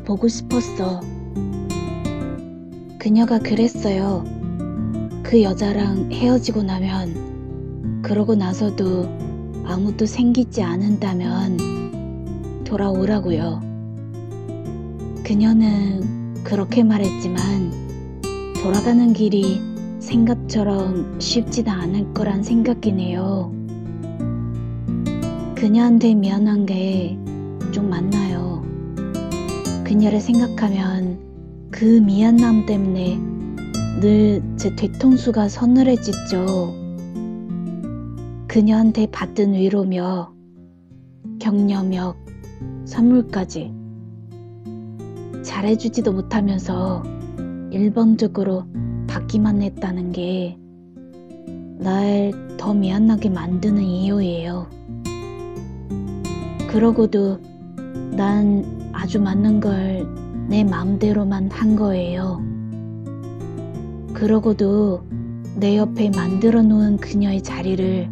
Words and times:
널 0.00 0.04
보고 0.04 0.28
싶었어. 0.28 1.00
그녀가 2.98 3.38
그랬어요. 3.38 4.24
그 5.22 5.42
여자랑 5.42 6.10
헤어지고 6.10 6.62
나면, 6.62 8.00
그러고 8.02 8.34
나서도 8.34 9.08
아무도 9.64 10.06
생기지 10.06 10.62
않는다면 10.62 12.64
돌아오라고요. 12.64 13.60
그녀는 15.22 16.34
그렇게 16.42 16.82
말했지만 16.82 18.54
돌아가는 18.62 19.12
길이 19.12 19.60
생각처럼 20.00 21.20
쉽지도 21.20 21.70
않을 21.70 22.12
거란 22.14 22.42
생각이 22.42 22.92
네요. 22.92 23.52
그녀한테 25.54 26.14
미안한 26.14 26.66
게 26.66 27.18
좀 27.72 27.88
많나요. 27.88 28.64
그녀를 29.90 30.20
생각하면 30.20 31.18
그 31.72 31.84
미안함 31.84 32.64
때문에 32.64 33.18
늘 34.00 34.40
제 34.56 34.72
뒤통수가 34.76 35.48
서늘해지죠. 35.48 36.72
그녀한테 38.46 39.06
받은 39.10 39.54
위로며 39.54 40.32
격려며 41.40 42.14
선물까지 42.84 43.72
잘해주지도 45.42 46.12
못하면서 46.12 47.02
일방적으로 47.72 48.66
받기만 49.08 49.60
했다는 49.60 50.12
게 50.12 50.56
날 51.80 52.30
더 52.58 52.74
미안하게 52.74 53.30
만드는 53.30 53.82
이유예요. 53.82 54.68
그러고도 56.68 57.40
난 58.12 58.79
아주 58.92 59.20
많은 59.20 59.60
걸내 59.60 60.64
마음대로만 60.64 61.50
한 61.50 61.76
거예요. 61.76 62.42
그러고도 64.14 65.02
내 65.56 65.76
옆에 65.76 66.10
만들어 66.10 66.62
놓은 66.62 66.98
그녀의 66.98 67.42
자리를 67.42 68.08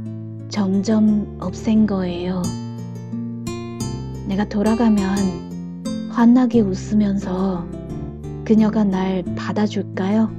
점점 0.48 1.36
없앤 1.40 1.86
거예요. 1.86 2.42
내가 4.26 4.48
돌아가면 4.48 6.08
환하게 6.10 6.60
웃으면서 6.60 7.66
그녀가 8.44 8.84
날 8.84 9.22
받아줄까요? 9.36 10.30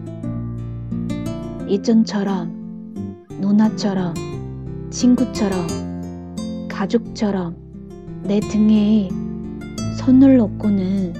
이전처럼, 1.67 3.25
누나처럼, 3.39 4.13
친구처럼, 4.89 5.67
가족처럼 6.67 7.55
내 8.23 8.39
등에 8.39 9.09
손을 9.99 10.37
놓고는 10.37 11.13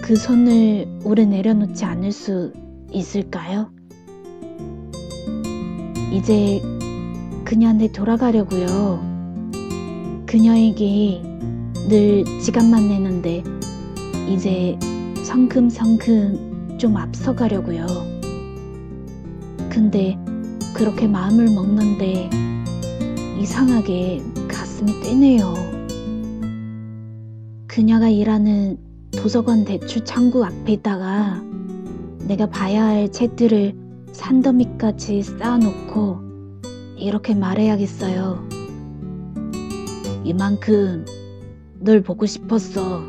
그 0.00 0.14
손을 0.14 0.86
오래 1.04 1.24
내려놓지 1.24 1.84
않을 1.84 2.12
수 2.12 2.52
있을까요? 2.92 3.72
이제 6.12 6.62
그녀한테 7.44 7.90
돌아가려고요. 7.90 9.00
그녀에게 10.26 11.22
늘 11.88 12.24
지갑만 12.40 12.88
내는데 12.88 13.42
이제 14.28 14.78
성큼성큼 15.24 16.78
좀 16.78 16.96
앞서가려고요. 16.96 17.84
근데 19.68 20.16
그렇게 20.72 21.08
마음을 21.08 21.46
먹는데 21.46 22.30
이상하게 23.40 24.22
가슴이 24.46 25.00
뛰네요. 25.02 25.77
그녀가 27.78 28.08
일하는 28.08 28.76
도서관 29.12 29.64
대출 29.64 30.04
창구 30.04 30.44
앞에다가 30.44 31.40
내가 32.26 32.46
봐야 32.46 32.84
할 32.84 33.12
책들을 33.12 33.72
산더미까지 34.10 35.22
쌓아놓고 35.22 36.18
이렇게 36.96 37.36
말해야겠어요. 37.36 38.48
이만큼 40.24 41.06
널 41.78 42.02
보고 42.02 42.26
싶었어. 42.26 43.00